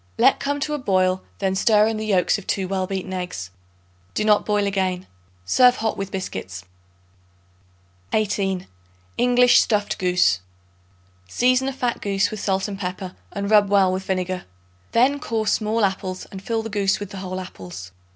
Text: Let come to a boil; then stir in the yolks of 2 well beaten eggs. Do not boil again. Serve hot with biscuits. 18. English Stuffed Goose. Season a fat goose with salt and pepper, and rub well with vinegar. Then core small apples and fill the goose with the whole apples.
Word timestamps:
Let 0.17 0.39
come 0.39 0.59
to 0.61 0.73
a 0.73 0.79
boil; 0.79 1.21
then 1.37 1.53
stir 1.53 1.85
in 1.85 1.97
the 1.97 2.05
yolks 2.07 2.39
of 2.39 2.47
2 2.47 2.67
well 2.67 2.87
beaten 2.87 3.13
eggs. 3.13 3.51
Do 4.15 4.23
not 4.25 4.47
boil 4.47 4.65
again. 4.65 5.05
Serve 5.45 5.75
hot 5.75 5.95
with 5.95 6.09
biscuits. 6.09 6.65
18. 8.11 8.65
English 9.19 9.59
Stuffed 9.61 9.99
Goose. 9.99 10.39
Season 11.27 11.67
a 11.67 11.71
fat 11.71 12.01
goose 12.01 12.31
with 12.31 12.39
salt 12.39 12.67
and 12.67 12.79
pepper, 12.79 13.13
and 13.31 13.51
rub 13.51 13.69
well 13.69 13.93
with 13.93 14.01
vinegar. 14.05 14.45
Then 14.91 15.19
core 15.19 15.45
small 15.45 15.85
apples 15.85 16.25
and 16.31 16.41
fill 16.41 16.63
the 16.63 16.69
goose 16.71 16.99
with 16.99 17.11
the 17.11 17.17
whole 17.17 17.39
apples. 17.39 17.91